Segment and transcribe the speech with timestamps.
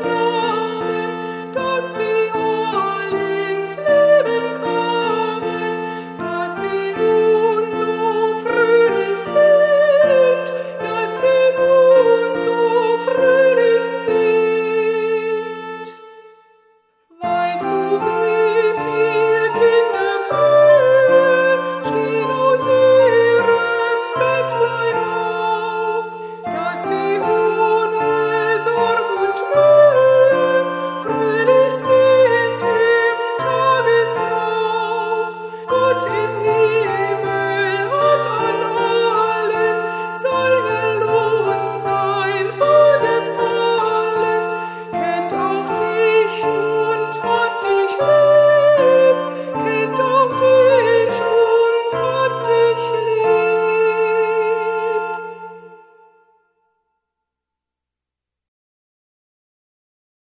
[0.00, 0.21] it.